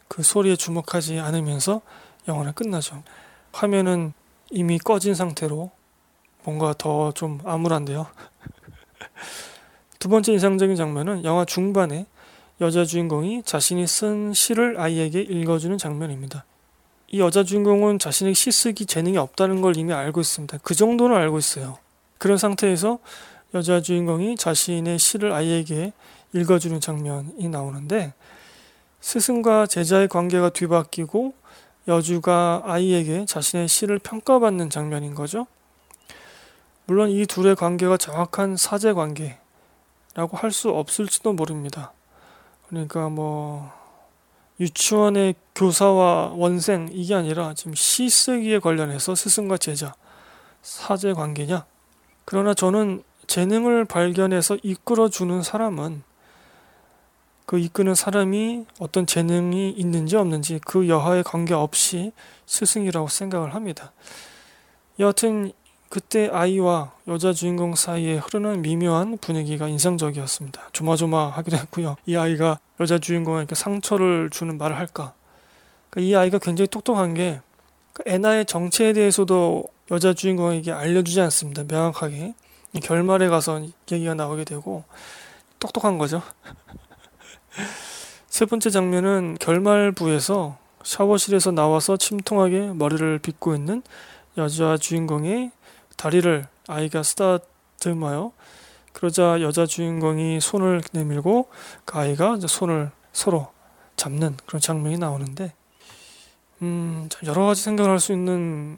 그 0.08 0.24
소리에 0.24 0.56
주목하지 0.56 1.20
않으면서 1.20 1.82
영화는 2.27 2.53
끝나죠. 2.53 3.03
화면은 3.53 4.13
이미 4.50 4.80
꺼진 4.80 5.13
상태로 5.13 5.72
뭔가 6.44 6.74
더 6.77 7.12
좀 7.13 7.39
암울한데요. 7.46 8.08
두 10.01 10.10
번째 10.10 10.34
인상적인 10.34 10.75
장면은 10.75 11.24
영화 11.25 11.46
중반에 11.46 12.08
여자 12.60 12.86
주인공이 12.86 13.43
자신이 13.43 13.86
쓴 13.86 14.34
시를 14.34 14.79
아이에게 14.79 15.22
읽어주는 15.22 15.77
장면입니다. 15.77 16.43
이 17.10 17.20
여자 17.20 17.43
주인공은 17.43 18.00
자신의 18.00 18.34
시 18.34 18.50
쓰기 18.50 18.88
재능이 18.88 19.20
없다는 19.20 19.62
걸 19.62 19.77
이미 19.77 19.93
알고 19.93 20.20
있습니다. 20.20 20.58
그 20.63 20.74
정도는 20.74 21.15
알고 21.15 21.38
있어요. 21.38 21.77
그런 22.17 22.39
상태에서 22.39 22.98
여자 23.53 23.79
주인공이 23.79 24.38
자신의 24.38 24.98
시를 24.98 25.34
아이에게 25.34 25.93
읽어주는 26.34 26.79
장면이 26.79 27.48
나오는데 27.50 28.15
스승과 29.01 29.67
제자의 29.67 30.08
관계가 30.08 30.50
뒤바뀌고 30.50 31.36
여주가 31.88 32.63
아이에게 32.65 33.25
자신의 33.25 33.67
시를 33.67 34.00
평가받는 34.00 34.72
장면인 34.72 35.13
거죠. 35.13 35.46
물론 36.88 37.12
이 37.12 37.27
둘의 37.27 37.55
관계가 37.55 37.98
정확한 37.98 38.58
사제 38.58 38.93
관계 38.93 39.38
라고 40.13 40.38
할 40.38 40.51
수 40.51 40.70
없을지도 40.70 41.34
모릅니다. 41.34 41.94
그러니까 42.68 43.10
뭐 43.10 43.72
유치원의 44.60 45.36
교사와 45.56 46.34
원생 46.36 46.89
이게 46.91 47.15
아니라 47.15 47.53
지금 47.53 47.74
시 47.74 48.10
쓰기에 48.10 48.60
관련해서 48.60 49.15
스승과 49.15 49.58
제자 49.58 49.94
사제 50.62 51.13
관계냐? 51.13 51.65
그러나 52.25 52.53
저는 52.53 53.03
재능을 53.27 53.86
발견해서 53.86 54.58
이끌어주는 54.62 55.41
사람은 55.41 56.04
그 57.45 57.58
이끄는 57.60 57.95
사람이 57.95 58.65
어떤 58.80 59.06
재능이 59.06 59.71
있는지 59.71 60.15
없는지 60.15 60.60
그 60.65 60.88
여하에 60.88 61.24
관계없이 61.24 62.12
스승이라고 62.45 63.08
생각을 63.08 63.56
합니다. 63.56 63.91
여하튼 65.00 65.52
그때 65.91 66.30
아이와 66.32 66.93
여자 67.10 67.34
주인공 67.34 67.75
사이에 67.75 68.15
흐르는 68.15 68.62
미묘한 68.62 69.17
분위기가 69.17 69.67
인상적이었습니다. 69.67 70.69
조마조마하기도 70.71 71.58
했고요. 71.58 71.97
이 72.06 72.15
아이가 72.15 72.60
여자 72.80 72.97
주인공에게 72.97 73.56
상처를 73.56 74.30
주는 74.30 74.58
말을 74.58 74.77
할까? 74.77 75.13
그러니까 75.89 76.10
이 76.10 76.15
아이가 76.15 76.39
굉장히 76.39 76.69
똑똑한 76.69 77.13
게 77.13 77.41
애나의 78.06 78.45
정체에 78.45 78.93
대해서도 78.93 79.65
여자 79.91 80.13
주인공에게 80.13 80.71
알려주지 80.71 81.19
않습니다. 81.19 81.65
명확하게 81.67 82.36
결말에 82.82 83.27
가서 83.27 83.62
얘기가 83.91 84.13
나오게 84.13 84.45
되고 84.45 84.86
똑똑한 85.60 85.97
거죠. 85.97 86.21
세 88.30 88.45
번째 88.45 88.69
장면은 88.69 89.36
결말부에서 89.41 90.58
샤워실에서 90.84 91.51
나와서 91.51 91.97
침통하게 91.97 92.71
머리를 92.75 93.19
빗고 93.19 93.56
있는 93.56 93.84
여자 94.38 94.77
주인공의 94.77 95.51
다리를 96.02 96.48
아이가 96.68 97.04
쓰다듬어요. 97.04 98.32
그러자 98.92 99.40
여자 99.42 99.68
주인공이 99.68 100.42
손을 100.42 100.82
내밀고 100.92 101.48
그 101.86 102.00
아이가 102.00 102.40
손을 102.40 102.90
서로 103.14 103.52
잡는 103.98 104.36
그런 104.48 104.60
장면이 104.60 104.98
나오는데, 104.98 105.54
음, 106.64 107.08
여러 107.26 107.46
가지 107.46 107.62
생각을 107.62 107.92
할 107.92 108.00
수 108.00 108.14
있는 108.14 108.78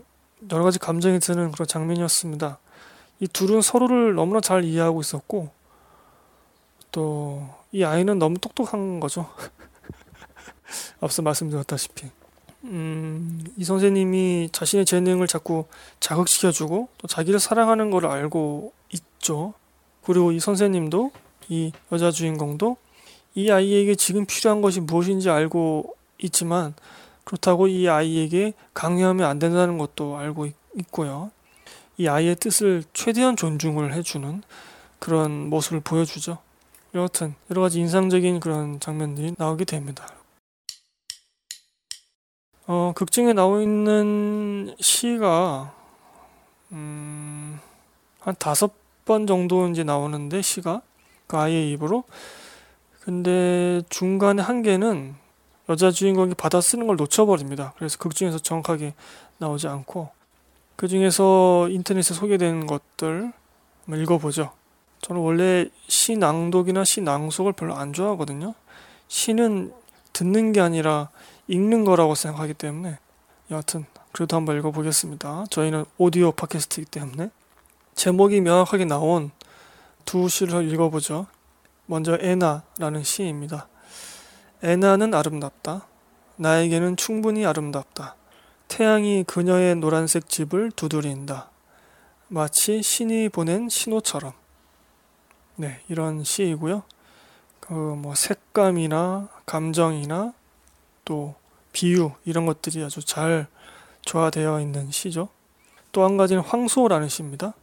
여러 0.52 0.66
가지 0.66 0.80
감정이 0.80 1.20
드는 1.20 1.54
그런 1.54 1.66
장면이었습니다. 1.66 2.60
이 3.22 3.28
둘은 3.28 3.62
서로를 3.62 4.16
너무나 4.16 4.42
잘 4.42 4.66
이해하고 4.66 5.00
있었고, 5.00 5.50
또 6.92 7.64
이 7.74 7.84
아이는 7.84 8.20
너무 8.20 8.38
똑똑한 8.38 9.00
거죠. 9.00 9.28
앞서 11.02 11.24
말씀드렸다시피. 11.24 12.12
음, 12.66 13.44
이 13.58 13.64
선생님이 13.64 14.50
자신의 14.52 14.86
재능을 14.86 15.28
자꾸 15.28 15.66
자극시켜주고 16.00 16.90
또 16.98 17.08
자기를 17.08 17.40
사랑하는 17.40 17.92
걸 17.92 18.06
알고 18.06 18.72
있죠. 18.94 19.54
그리고 20.04 20.32
이 20.32 20.40
선생님도 20.40 21.12
이 21.50 21.72
여자 21.92 22.12
주인공도 22.12 22.78
이 23.36 23.52
아이에게 23.52 23.96
지금 23.96 24.26
필요한 24.26 24.62
것이 24.62 24.80
무엇인지 24.80 25.30
알고 25.30 25.96
있지만 26.20 26.74
그렇다고 27.24 27.68
이 27.68 27.88
아이에게 27.88 28.54
강요하면 28.74 29.28
안 29.28 29.40
된다는 29.40 29.78
것도 29.78 30.18
알고 30.18 30.48
있고요. 30.80 31.32
이 31.98 32.08
아이의 32.08 32.36
뜻을 32.38 32.84
최대한 32.94 33.36
존중을 33.36 33.94
해주는 33.94 34.42
그런 35.00 35.50
모습을 35.50 35.82
보여주죠. 35.82 36.38
여하튼 36.96 37.36
여러 37.50 37.62
가지 37.62 37.80
인상적인 37.80 38.40
그런 38.40 38.80
장면들이 38.80 39.36
나오게 39.38 39.66
됩니다. 39.66 40.08
어, 42.66 42.94
극중에 42.96 43.34
나오 43.34 43.62
있는 43.62 44.74
시가 44.80 45.74
음, 46.72 47.60
한 48.22 48.36
다섯 48.40 48.72
번 49.04 49.28
정도 49.28 49.68
이제 49.68 49.84
나오는데 49.84 50.42
시가 50.42 50.82
그 51.28 51.36
아이의 51.38 51.72
입으로 51.72 52.06
근데 53.02 53.82
중간에 53.90 54.42
한 54.42 54.62
개는 54.62 55.14
여자 55.68 55.92
주인공이 55.92 56.36
받아 56.36 56.62
쓰는 56.62 56.88
걸 56.88 56.96
놓쳐버립니다. 56.96 57.74
그래서 57.78 57.98
극중에서 57.98 58.40
정확하게 58.40 58.94
나오지 59.40 59.68
않고 59.68 60.12
그 60.78 60.88
중에서 60.88 61.68
인터넷에 61.70 62.14
소개된 62.14 62.66
것들 62.66 63.34
한번 63.86 64.02
읽어보죠. 64.02 64.54
저는 65.02 65.22
원래 65.22 65.68
시 65.90 66.16
낭독이나 66.16 66.86
시 66.86 67.02
낭송을 67.02 67.52
별로 67.52 67.76
안 67.76 67.92
좋아하거든요. 67.92 68.54
시는 69.10 69.74
듣는 70.14 70.54
게 70.54 70.62
아니라 70.62 71.10
읽는 71.48 71.86
거라고 71.86 72.16
생각하기 72.16 72.54
때문에 72.54 72.98
여하튼 73.52 73.86
그래도 74.12 74.38
한번 74.38 74.58
읽어보겠습니다. 74.58 75.46
저희는 75.50 75.86
오디오 75.98 76.32
팟캐스트이기 76.32 76.90
때문에 76.92 77.30
제목이 77.96 78.42
명확하게 78.42 78.86
나온 78.86 79.32
두 80.06 80.30
시를 80.30 80.70
읽어보죠. 80.72 81.28
먼저 81.86 82.18
에나라는 82.20 83.04
시입니다. 83.04 83.68
에나는 84.62 85.14
아름답다. 85.14 85.88
나에게는 86.38 86.98
충분히 86.98 87.46
아름답다. 87.46 88.16
태양이 88.68 89.24
그녀의 89.24 89.76
노란색 89.76 90.30
집을 90.30 90.72
두드린다. 90.72 91.50
마치 92.28 92.82
신이 92.82 93.30
보낸 93.30 93.70
신호처럼. 93.70 94.32
네, 95.56 95.82
이런 95.90 96.24
시이고요. 96.24 96.84
그 97.60 97.74
뭐 97.74 98.14
색감이나 98.16 99.30
감정이나 99.46 100.34
또 101.06 101.36
비유 101.72 102.12
이런 102.26 102.46
것들이 102.46 102.84
아주 102.84 103.04
잘 103.04 103.48
조화되어 104.02 104.62
있는 104.62 104.92
시죠. 104.92 105.30
또 105.92 106.04
한 106.04 106.18
가지는 106.18 106.42
황소라는 106.42 107.08
시입니다. 107.08 107.54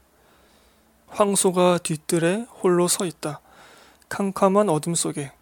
황소가 1.09 1.79
뒤뜰에 1.79 2.47
홀로 2.63 2.87
서 2.87 3.05
있다. 3.05 3.41
캄캄한 4.09 4.69
어둠 4.69 4.95
속에 4.95 5.33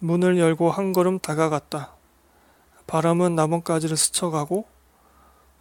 문을 0.00 0.38
열고 0.38 0.70
한 0.70 0.92
걸음 0.92 1.20
다가갔다. 1.20 1.92
바람은 2.86 3.36
나뭇가지를 3.36 3.96
스쳐가고 3.96 4.66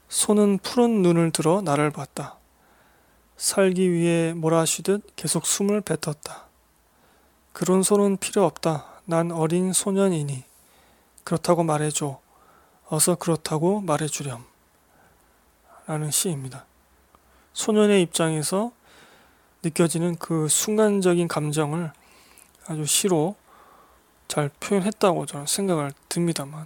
손은 0.09 0.59
푸른 0.59 1.03
눈을 1.03 1.31
들어 1.31 1.61
나를 1.61 1.91
봤다. 1.91 2.37
살기 3.37 3.91
위해 3.91 4.33
몰아쉬듯 4.33 5.15
계속 5.15 5.45
숨을 5.45 5.81
뱉었다. 5.81 6.45
그런 7.53 7.83
손은 7.83 8.17
필요 8.17 8.45
없다. 8.45 9.01
난 9.05 9.31
어린 9.31 9.73
소년이니. 9.73 10.43
그렇다고 11.23 11.63
말해줘. 11.63 12.19
어서 12.87 13.15
그렇다고 13.15 13.81
말해주렴. 13.81 14.43
라는 15.87 16.11
시입니다. 16.11 16.65
소년의 17.53 18.01
입장에서 18.01 18.71
느껴지는 19.63 20.15
그 20.15 20.47
순간적인 20.47 21.27
감정을 21.27 21.91
아주 22.67 22.85
시로 22.85 23.35
잘 24.27 24.49
표현했다고 24.59 25.25
저는 25.25 25.45
생각을 25.45 25.91
듭니다만, 26.07 26.65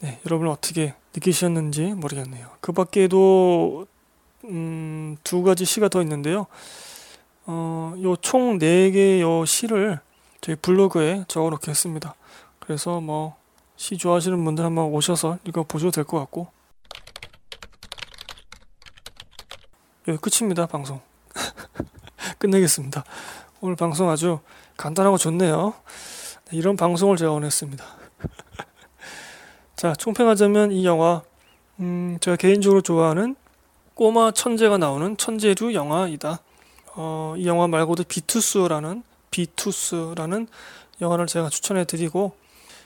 네, 0.00 0.20
여러분 0.26 0.48
어떻게 0.48 0.94
느끼셨는지 1.14 1.94
모르겠네요. 1.94 2.48
그 2.60 2.72
밖에도, 2.72 3.86
음, 4.44 5.16
두 5.24 5.42
가지 5.42 5.64
시가 5.64 5.88
더 5.88 6.00
있는데요. 6.02 6.46
어, 7.46 7.94
요총 8.00 8.58
4개의 8.58 9.20
요 9.20 9.44
시를 9.44 10.00
저희 10.40 10.54
블로그에 10.56 11.24
적어 11.26 11.50
놓겠습니다. 11.50 12.14
그래서 12.60 13.00
뭐, 13.00 13.36
시 13.76 13.96
좋아하시는 13.98 14.42
분들 14.44 14.64
한번 14.64 14.86
오셔서 14.86 15.38
읽어보셔도 15.44 15.90
될 15.90 16.04
것 16.04 16.18
같고. 16.20 16.48
여기 20.08 20.18
끝입니다, 20.18 20.66
방송. 20.66 21.00
끝내겠습니다. 22.38 23.04
오늘 23.60 23.76
방송 23.76 24.08
아주 24.08 24.38
간단하고 24.76 25.18
좋네요. 25.18 25.74
네, 26.50 26.56
이런 26.56 26.76
방송을 26.76 27.16
제가 27.16 27.32
원했습니다. 27.32 27.84
자, 29.76 29.94
총평하자면 29.94 30.72
이 30.72 30.86
영화, 30.86 31.22
음, 31.80 32.18
제가 32.20 32.36
개인적으로 32.36 32.80
좋아하는 32.80 33.34
꼬마 33.94 34.30
천재가 34.30 34.78
나오는 34.78 35.16
천재류 35.16 35.74
영화이다. 35.74 36.40
어, 36.94 37.34
이 37.36 37.46
영화 37.46 37.66
말고도 37.66 38.04
비투스라는 38.04 39.02
비투스라는 39.30 40.46
영화를 41.00 41.26
제가 41.26 41.48
추천해 41.50 41.84
드리고 41.84 42.36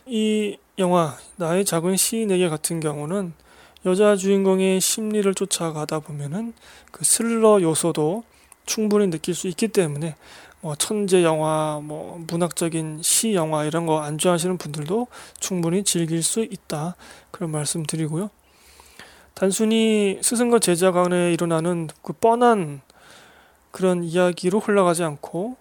이 0.07 0.57
영화 0.81 1.17
나의 1.37 1.65
작은 1.65 1.97
시인에게 1.97 2.49
같은 2.49 2.81
경우는 2.81 3.35
여자 3.87 4.17
주인공의 4.17 4.81
심리를 4.81 5.33
쫓아가다 5.35 6.01
보면은 6.01 6.55
그 6.91 7.05
스릴러 7.05 7.63
요소도 7.63 8.25
충분히 8.67 9.11
느낄 9.11 9.35
수 9.35 9.47
있기 9.47 9.69
때문에 9.69 10.17
뭐 10.63 10.75
천재 10.75 11.23
영화, 11.23 11.81
뭐 11.83 12.23
문학적인 12.27 13.01
시 13.03 13.35
영화 13.35 13.65
이런 13.65 13.87
거 13.87 14.01
안 14.03 14.19
좋아하시는 14.19 14.59
분들도 14.59 15.07
충분히 15.39 15.85
즐길 15.85 16.23
수 16.23 16.43
있다 16.43 16.97
그런 17.31 17.51
말씀 17.51 17.85
드리고요. 17.85 18.31
단순히 19.35 20.19
스승과 20.23 20.59
제자 20.59 20.93
간에 20.93 21.33
일어나는 21.33 21.89
그 22.03 22.13
뻔한 22.13 22.83
그런 23.71 24.03
이야기로 24.05 24.61
흘러가지 24.61 25.03
않고 25.03 25.57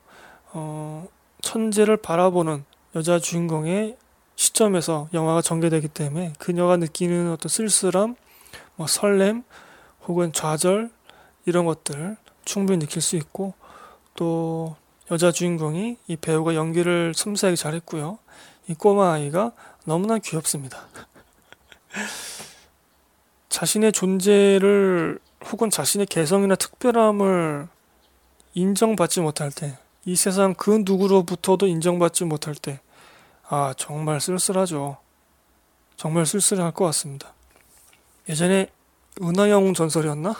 어, 0.51 1.07
천재를 1.41 1.97
바라보는 1.97 2.65
여자 2.95 3.19
주인공의 3.19 3.97
시점에서 4.39 5.09
영화가 5.13 5.41
전개되기 5.41 5.89
때문에 5.89 6.31
그녀가 6.39 6.77
느끼는 6.77 7.29
어떤 7.29 7.49
쓸쓸함, 7.49 8.15
뭐 8.77 8.87
설렘, 8.87 9.43
혹은 10.07 10.31
좌절 10.31 10.89
이런 11.45 11.65
것들 11.65 12.15
충분히 12.45 12.79
느낄 12.79 13.01
수 13.01 13.17
있고 13.17 13.53
또 14.15 14.77
여자 15.11 15.33
주인공이 15.33 15.97
이 16.07 16.15
배우가 16.15 16.55
연기를 16.55 17.13
섬세하게 17.13 17.57
잘했고요. 17.57 18.17
이 18.69 18.75
꼬마 18.75 19.11
아이가 19.11 19.51
너무나 19.83 20.17
귀엽습니다. 20.19 20.87
자신의 23.49 23.91
존재를 23.91 25.19
혹은 25.51 25.69
자신의 25.69 26.07
개성이나 26.07 26.55
특별함을 26.55 27.67
인정받지 28.53 29.19
못할 29.19 29.51
때, 29.51 29.77
이 30.05 30.15
세상 30.15 30.53
그 30.53 30.83
누구로부터도 30.85 31.67
인정받지 31.67 32.23
못할 32.23 32.55
때, 32.55 32.79
아, 33.51 33.73
정말 33.75 34.21
쓸쓸하죠. 34.21 34.97
정말 35.97 36.27
쓸쓸할 36.27 36.71
것 36.71 36.85
같습니다. 36.85 37.33
예전에 38.29 38.67
은하영 39.21 39.73
전설이었나? 39.73 40.35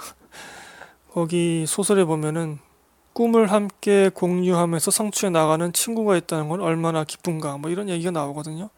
거기 1.11 1.65
소설에 1.65 2.05
보면은 2.05 2.59
꿈을 3.13 3.51
함께 3.51 4.09
공유하면서 4.09 4.91
성취해 4.91 5.31
나가는 5.31 5.73
친구가 5.73 6.17
있다는 6.17 6.49
건 6.49 6.61
얼마나 6.61 7.03
기쁜가 7.03 7.57
뭐 7.57 7.71
이런 7.71 7.89
얘기가 7.89 8.11
나오거든요. 8.11 8.69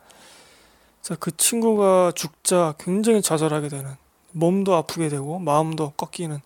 그 1.20 1.36
친구가 1.36 2.14
죽자 2.16 2.76
굉장히 2.80 3.22
좌절하게 3.22 3.68
되는 3.68 3.96
몸도 4.32 4.74
아프게 4.76 5.10
되고 5.10 5.40
마음도 5.40 5.92
꺾이는 5.98 6.40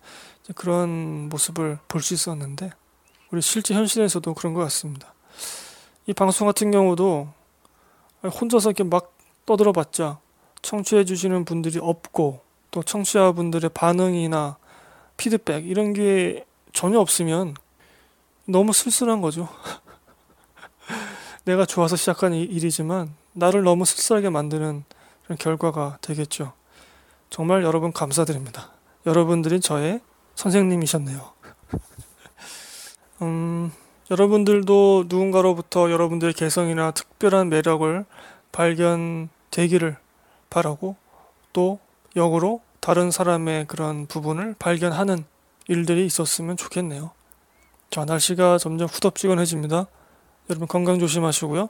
그런 0.56 1.28
모습을 1.28 1.78
볼 1.86 2.02
수 2.02 2.14
있었는데 2.14 2.72
우리 3.30 3.40
실제 3.40 3.74
현실에서도 3.74 4.34
그런 4.34 4.54
것 4.54 4.60
같습니다. 4.62 5.14
이 6.06 6.12
방송 6.12 6.48
같은 6.48 6.72
경우도 6.72 7.28
혼자서 8.28 8.70
이렇게 8.70 8.84
막 8.84 9.16
떠들어봤자 9.46 10.18
청취해 10.62 11.04
주시는 11.04 11.44
분들이 11.44 11.78
없고 11.80 12.40
또 12.70 12.82
청취자분들의 12.82 13.70
반응이나 13.70 14.58
피드백 15.16 15.66
이런 15.66 15.92
게 15.92 16.44
전혀 16.72 16.98
없으면 16.98 17.54
너무 18.46 18.72
쓸쓸한 18.72 19.20
거죠. 19.20 19.48
내가 21.44 21.64
좋아서 21.64 21.96
시작한 21.96 22.34
일이지만 22.34 23.14
나를 23.32 23.62
너무 23.62 23.84
쓸쓸하게 23.84 24.30
만드는 24.30 24.84
그런 25.24 25.38
결과가 25.38 25.98
되겠죠. 26.00 26.52
정말 27.30 27.62
여러분 27.62 27.92
감사드립니다. 27.92 28.70
여러분들이 29.04 29.60
저의 29.60 30.00
선생님이셨네요. 30.34 31.32
음, 33.22 33.72
여러분들도 34.10 35.06
누군가로부터 35.08 35.90
여러분들의 35.90 36.34
개성이나 36.34 36.92
특별한 36.92 37.48
매력을 37.48 38.04
발견되기를 38.52 39.96
바라고 40.48 40.96
또 41.52 41.80
역으로 42.14 42.60
다른 42.80 43.10
사람의 43.10 43.66
그런 43.66 44.06
부분을 44.06 44.54
발견하는 44.58 45.24
일들이 45.66 46.06
있었으면 46.06 46.56
좋겠네요. 46.56 47.10
자, 47.90 48.04
날씨가 48.04 48.58
점점 48.58 48.86
후덥지근해집니다. 48.86 49.86
여러분 50.50 50.68
건강 50.68 51.00
조심하시고요. 51.00 51.68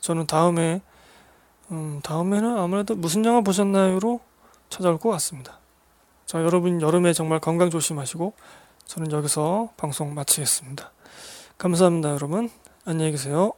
저는 0.00 0.26
다음에 0.26 0.80
음, 1.70 2.00
다음에는 2.02 2.58
아무래도 2.58 2.94
무슨 2.94 3.24
영화 3.26 3.42
보셨나요로 3.42 4.20
찾아올 4.70 4.98
것 4.98 5.10
같습니다. 5.10 5.58
자, 6.24 6.42
여러분 6.42 6.80
여름에 6.80 7.12
정말 7.12 7.38
건강 7.38 7.68
조심하시고 7.68 8.32
저는 8.86 9.12
여기서 9.12 9.68
방송 9.76 10.14
마치겠습니다. 10.14 10.90
감사합니다, 11.60 12.12
여러분. 12.12 12.48
안녕히 12.86 13.10
계세요. 13.10 13.52